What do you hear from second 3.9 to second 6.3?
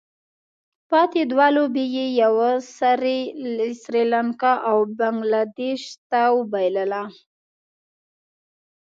لانکا او بله بنګله دېش ته